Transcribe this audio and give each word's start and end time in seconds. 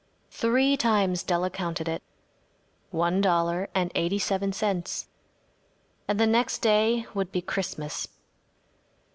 Three 0.31 0.77
times 0.77 1.21
Della 1.21 1.51
counted 1.51 1.87
it. 1.87 2.01
One 2.89 3.21
dollar 3.21 3.69
and 3.75 3.91
eighty 3.93 4.17
seven 4.17 4.51
cents. 4.51 5.07
And 6.07 6.19
the 6.19 6.25
next 6.25 6.63
day 6.63 7.05
would 7.13 7.31
be 7.31 7.43
Christmas. 7.43 8.07